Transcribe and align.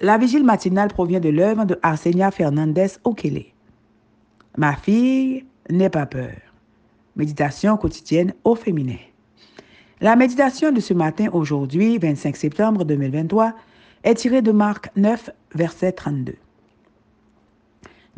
La 0.00 0.18
vigile 0.18 0.44
matinale 0.44 0.88
provient 0.88 1.20
de 1.20 1.30
l'œuvre 1.30 1.64
de 1.64 1.78
Arsenia 1.82 2.30
Fernandez 2.30 2.98
Okele. 3.04 3.46
Ma 4.58 4.76
fille, 4.76 5.46
n'aie 5.70 5.88
pas 5.88 6.04
peur. 6.04 6.36
Méditation 7.16 7.78
quotidienne 7.78 8.34
au 8.44 8.54
féminin. 8.54 8.98
La 10.02 10.14
méditation 10.14 10.70
de 10.70 10.80
ce 10.80 10.92
matin, 10.92 11.28
aujourd'hui, 11.32 11.96
25 11.96 12.36
septembre 12.36 12.84
2023, 12.84 13.54
est 14.04 14.14
tirée 14.14 14.42
de 14.42 14.52
Marc 14.52 14.90
9, 14.96 15.30
verset 15.54 15.92
32. 15.92 16.34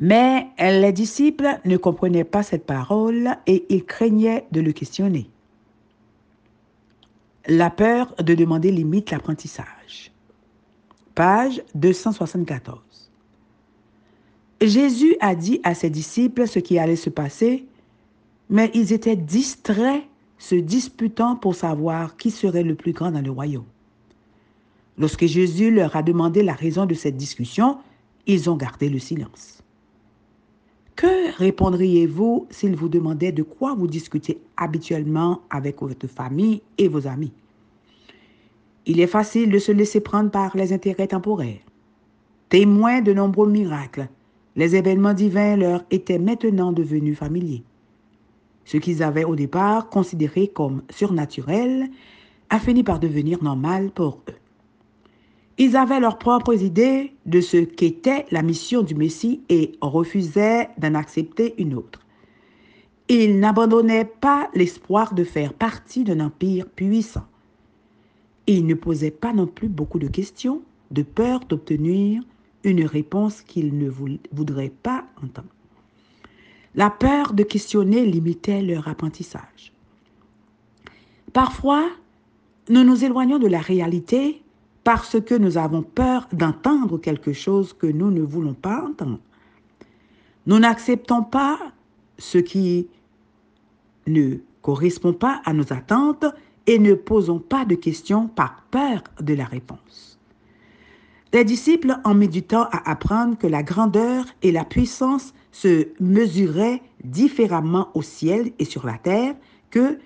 Mais 0.00 0.48
les 0.58 0.92
disciples 0.92 1.60
ne 1.64 1.76
comprenaient 1.76 2.24
pas 2.24 2.42
cette 2.42 2.66
parole 2.66 3.36
et 3.46 3.64
ils 3.68 3.84
craignaient 3.84 4.46
de 4.50 4.60
le 4.60 4.72
questionner. 4.72 5.30
La 7.46 7.70
peur 7.70 8.16
de 8.18 8.34
demander 8.34 8.72
limite 8.72 9.12
l'apprentissage. 9.12 10.12
Page 11.18 11.64
274. 11.74 12.78
Jésus 14.60 15.16
a 15.18 15.34
dit 15.34 15.58
à 15.64 15.74
ses 15.74 15.90
disciples 15.90 16.46
ce 16.46 16.60
qui 16.60 16.78
allait 16.78 16.94
se 16.94 17.10
passer, 17.10 17.66
mais 18.48 18.70
ils 18.72 18.92
étaient 18.92 19.16
distraits, 19.16 20.04
se 20.38 20.54
disputant 20.54 21.34
pour 21.34 21.56
savoir 21.56 22.16
qui 22.16 22.30
serait 22.30 22.62
le 22.62 22.76
plus 22.76 22.92
grand 22.92 23.10
dans 23.10 23.20
le 23.20 23.32
royaume. 23.32 23.64
Lorsque 24.96 25.26
Jésus 25.26 25.72
leur 25.72 25.96
a 25.96 26.04
demandé 26.04 26.44
la 26.44 26.52
raison 26.52 26.86
de 26.86 26.94
cette 26.94 27.16
discussion, 27.16 27.78
ils 28.28 28.48
ont 28.48 28.56
gardé 28.56 28.88
le 28.88 29.00
silence. 29.00 29.64
Que 30.94 31.36
répondriez-vous 31.36 32.46
s'il 32.48 32.76
vous 32.76 32.88
demandait 32.88 33.32
de 33.32 33.42
quoi 33.42 33.74
vous 33.74 33.88
discutez 33.88 34.38
habituellement 34.56 35.40
avec 35.50 35.82
votre 35.82 36.06
famille 36.06 36.62
et 36.78 36.86
vos 36.86 37.08
amis? 37.08 37.32
Il 38.90 39.00
est 39.00 39.06
facile 39.06 39.50
de 39.50 39.58
se 39.58 39.70
laisser 39.70 40.00
prendre 40.00 40.30
par 40.30 40.56
les 40.56 40.72
intérêts 40.72 41.08
temporaires. 41.08 41.60
Témoins 42.48 43.02
de 43.02 43.12
nombreux 43.12 43.46
miracles, 43.46 44.08
les 44.56 44.76
événements 44.76 45.12
divins 45.12 45.56
leur 45.56 45.84
étaient 45.90 46.18
maintenant 46.18 46.72
devenus 46.72 47.18
familiers. 47.18 47.64
Ce 48.64 48.78
qu'ils 48.78 49.02
avaient 49.02 49.24
au 49.24 49.36
départ 49.36 49.90
considéré 49.90 50.48
comme 50.48 50.82
surnaturel 50.88 51.90
a 52.48 52.58
fini 52.58 52.82
par 52.82 52.98
devenir 52.98 53.44
normal 53.44 53.90
pour 53.90 54.22
eux. 54.30 54.34
Ils 55.58 55.76
avaient 55.76 56.00
leurs 56.00 56.16
propres 56.16 56.62
idées 56.62 57.12
de 57.26 57.42
ce 57.42 57.58
qu'était 57.58 58.24
la 58.30 58.40
mission 58.40 58.82
du 58.82 58.94
Messie 58.94 59.42
et 59.50 59.72
refusaient 59.82 60.70
d'en 60.78 60.94
accepter 60.94 61.54
une 61.58 61.74
autre. 61.74 62.00
Ils 63.10 63.38
n'abandonnaient 63.38 64.06
pas 64.06 64.48
l'espoir 64.54 65.12
de 65.12 65.24
faire 65.24 65.52
partie 65.52 66.04
d'un 66.04 66.20
empire 66.20 66.66
puissant. 66.66 67.26
Ils 68.48 68.66
ne 68.66 68.74
posaient 68.74 69.10
pas 69.10 69.34
non 69.34 69.46
plus 69.46 69.68
beaucoup 69.68 69.98
de 69.98 70.08
questions, 70.08 70.62
de 70.90 71.02
peur 71.02 71.40
d'obtenir 71.40 72.22
une 72.64 72.82
réponse 72.84 73.42
qu'ils 73.42 73.76
ne 73.76 73.90
voudraient 74.32 74.72
pas 74.82 75.04
entendre. 75.22 75.48
La 76.74 76.88
peur 76.88 77.34
de 77.34 77.42
questionner 77.42 78.06
limitait 78.06 78.62
leur 78.62 78.88
apprentissage. 78.88 79.72
Parfois, 81.34 81.90
nous 82.70 82.84
nous 82.84 83.04
éloignons 83.04 83.38
de 83.38 83.46
la 83.46 83.60
réalité 83.60 84.42
parce 84.82 85.20
que 85.20 85.34
nous 85.34 85.58
avons 85.58 85.82
peur 85.82 86.26
d'entendre 86.32 86.96
quelque 86.96 87.34
chose 87.34 87.74
que 87.74 87.86
nous 87.86 88.10
ne 88.10 88.22
voulons 88.22 88.54
pas 88.54 88.82
entendre. 88.82 89.20
Nous 90.46 90.58
n'acceptons 90.58 91.22
pas 91.22 91.58
ce 92.16 92.38
qui 92.38 92.88
ne 94.06 94.36
correspond 94.62 95.12
pas 95.12 95.42
à 95.44 95.52
nos 95.52 95.70
attentes 95.70 96.24
et 96.68 96.78
ne 96.78 96.92
posons 96.92 97.38
pas 97.38 97.64
de 97.64 97.74
questions 97.74 98.28
par 98.28 98.62
peur 98.70 99.02
de 99.20 99.32
la 99.32 99.46
réponse. 99.46 100.18
Les 101.32 101.42
disciples 101.42 101.96
du 102.30 102.42
temps 102.42 102.68
à 102.70 102.90
apprendre 102.90 103.38
que 103.38 103.46
la 103.46 103.62
grandeur 103.62 104.26
et 104.42 104.52
la 104.52 104.66
puissance 104.66 105.32
se 105.50 105.88
mesuraient 105.98 106.82
différemment 107.02 107.88
au 107.94 108.02
ciel 108.02 108.52
et 108.58 108.66
sur 108.66 108.86
la 108.86 108.98
terre, 108.98 109.34
que, 109.70 109.98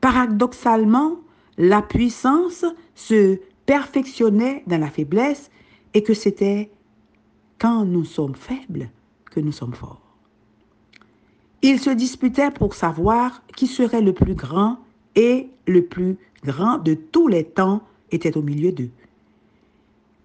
paradoxalement, 0.00 1.16
la 1.58 1.82
puissance 1.82 2.64
se 2.94 3.40
perfectionnait 3.66 4.62
dans 4.68 4.80
la 4.80 4.90
faiblesse 4.90 5.50
et 5.94 6.04
que 6.04 6.14
c'était 6.14 6.70
quand 7.58 7.84
nous 7.84 8.04
sommes 8.04 8.36
faibles 8.36 8.88
que 9.32 9.40
nous 9.40 9.52
sommes 9.52 9.74
forts. 9.74 10.16
Ils 11.62 11.80
se 11.80 11.90
disputaient 11.90 12.52
pour 12.52 12.74
savoir 12.74 13.42
qui 13.56 13.66
serait 13.66 14.00
le 14.00 14.12
plus 14.12 14.34
grand 14.34 14.78
et 15.18 15.50
le 15.66 15.84
plus 15.84 16.16
grand 16.44 16.78
de 16.78 16.94
tous 16.94 17.26
les 17.26 17.42
temps 17.42 17.82
était 18.12 18.38
au 18.38 18.42
milieu 18.42 18.70
d'eux. 18.70 18.90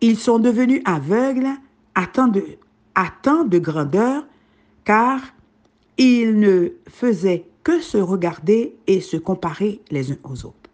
Ils 0.00 0.16
sont 0.16 0.38
devenus 0.38 0.80
aveugles 0.84 1.48
à 1.96 2.06
tant 2.06 2.28
de, 2.28 2.40
de 3.48 3.58
grandeur 3.58 4.24
car 4.84 5.20
ils 5.98 6.38
ne 6.38 6.68
faisaient 6.88 7.46
que 7.64 7.80
se 7.80 7.98
regarder 7.98 8.76
et 8.86 9.00
se 9.00 9.16
comparer 9.16 9.80
les 9.90 10.12
uns 10.12 10.18
aux 10.22 10.46
autres. 10.46 10.70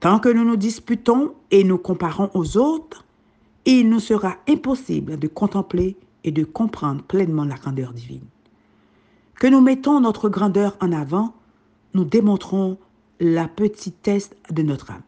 Tant 0.00 0.18
que 0.18 0.28
nous 0.28 0.44
nous 0.44 0.56
disputons 0.56 1.34
et 1.52 1.62
nous 1.62 1.78
comparons 1.78 2.30
aux 2.34 2.56
autres, 2.56 3.04
il 3.64 3.88
nous 3.88 4.00
sera 4.00 4.38
impossible 4.48 5.20
de 5.20 5.28
contempler 5.28 5.96
et 6.24 6.32
de 6.32 6.42
comprendre 6.42 7.04
pleinement 7.04 7.44
la 7.44 7.54
grandeur 7.54 7.92
divine. 7.92 8.26
Que 9.36 9.46
nous 9.46 9.60
mettons 9.60 10.00
notre 10.00 10.28
grandeur 10.28 10.76
en 10.80 10.90
avant, 10.90 11.32
nous 11.94 12.04
démontrons 12.04 12.76
la 13.20 13.48
petitesse 13.48 14.30
de 14.50 14.62
notre 14.62 14.90
âme. 14.90 15.02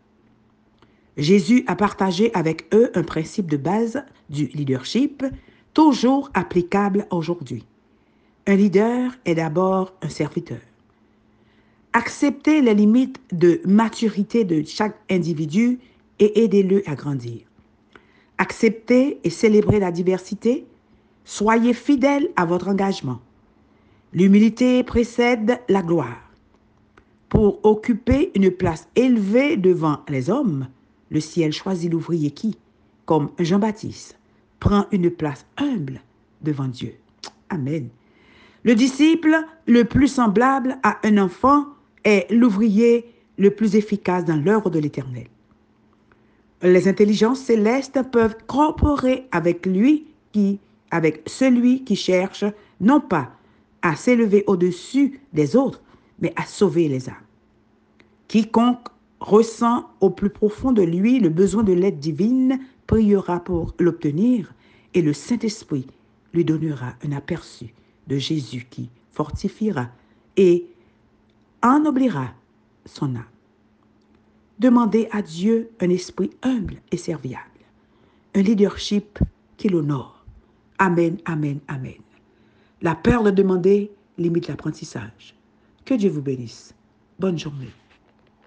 Jésus 1.17 1.65
a 1.67 1.77
partagé 1.77 2.33
avec 2.35 2.67
eux 2.75 2.91
un 2.95 3.03
principe 3.03 3.51
de 3.51 3.57
base 3.57 4.05
du 4.29 4.47
leadership, 4.47 5.25
toujours 5.73 6.31
applicable 6.35 7.07
aujourd'hui. 7.11 7.65
Un 8.47 8.57
leader 8.57 9.13
est 9.25 9.35
d'abord 9.35 9.93
un 10.03 10.09
serviteur. 10.09 10.59
Acceptez 11.93 12.61
les 12.61 12.75
limites 12.75 13.19
de 13.33 13.61
maturité 13.65 14.45
de 14.45 14.63
chaque 14.67 14.99
individu 15.11 15.79
et 16.19 16.45
aidez-le 16.45 16.83
à 16.89 16.95
grandir. 16.95 17.41
Acceptez 18.39 19.19
et 19.25 19.31
célébrez 19.31 19.81
la 19.81 19.91
diversité. 19.91 20.67
Soyez 21.25 21.73
fidèle 21.73 22.29
à 22.37 22.45
votre 22.45 22.69
engagement. 22.69 23.21
L'humilité 24.13 24.85
précède 24.85 25.59
la 25.69 25.83
gloire. 25.83 26.26
Pour 27.29 27.65
occuper 27.65 28.31
une 28.35 28.51
place 28.51 28.89
élevée 28.95 29.57
devant 29.57 30.01
les 30.09 30.31
hommes, 30.31 30.69
le 31.11 31.21
ciel 31.21 31.53
choisit 31.53 31.91
l'ouvrier 31.91 32.31
qui, 32.31 32.57
comme 33.05 33.31
Jean-Baptiste, 33.39 34.19
prend 34.61 34.87
une 34.93 35.11
place 35.11 35.47
humble 35.57 36.01
devant 36.43 36.69
Dieu. 36.69 36.95
Amen. 37.49 37.89
Le 38.65 38.75
disciple 38.75 39.37
le 39.67 39.85
plus 39.85 40.09
semblable 40.09 40.79
à 40.83 40.99
un 41.05 41.19
enfant 41.19 41.67
est 42.05 42.31
l'ouvrier 42.31 43.13
le 43.39 43.51
plus 43.51 43.77
efficace 43.77 44.25
dans 44.25 44.37
l'œuvre 44.37 44.71
de 44.71 44.79
l'Éternel. 44.79 45.27
Les 46.63 46.89
intelligences 46.89 47.41
célestes 47.41 48.01
peuvent 48.11 48.37
coopérer 48.47 49.29
avec 49.31 49.67
lui 49.67 50.07
qui, 50.33 50.59
avec 50.91 51.23
celui 51.27 51.85
qui 51.85 51.97
cherche 51.97 52.45
non 52.81 53.01
pas 53.01 53.31
à 53.83 53.95
s'élever 53.95 54.43
au-dessus 54.47 55.21
des 55.33 55.55
autres, 55.55 55.83
mais 56.21 56.33
à 56.37 56.45
sauver 56.45 56.89
les 56.89 57.09
âmes. 57.09 57.15
Quiconque 58.29 58.89
ressent 59.21 59.89
au 60.01 60.11
plus 60.11 60.31
profond 60.31 60.73
de 60.73 60.83
lui 60.83 61.21
le 61.21 61.29
besoin 61.29 61.63
de 61.63 61.73
l'aide 61.73 61.99
divine 61.99 62.59
priera 62.87 63.41
pour 63.41 63.75
l'obtenir 63.79 64.53
et 64.95 65.03
le 65.03 65.13
Saint-Esprit 65.13 65.87
lui 66.33 66.45
donnera 66.45 66.95
un 67.05 67.13
aperçu 67.13 67.75
de 68.07 68.19
Jésus 68.19 68.67
qui 68.71 68.89
fortifiera 69.13 69.89
et 70.37 70.67
ennoblira 71.63 72.35
son 72.85 73.17
âme. 73.17 73.25
Demandez 74.59 75.09
à 75.13 75.23
Dieu 75.23 75.71
un 75.81 75.91
esprit 75.91 76.31
humble 76.43 76.77
et 76.91 76.97
serviable, 76.97 77.45
un 78.35 78.41
leadership 78.43 79.19
qui 79.57 79.69
l'honore. 79.69 80.25
Amen, 80.79 81.19
amen, 81.25 81.61
amen. 81.69 82.01
La 82.83 82.95
peur 82.95 83.23
de 83.23 83.31
demander 83.31 83.91
limite 84.19 84.49
l'apprentissage. 84.49 85.36
Que 85.87 85.95
Dieu 85.95 86.11
vous 86.11 86.21
bénisse. 86.21 86.75
Bonne 87.21 87.39
journée. 87.39 87.71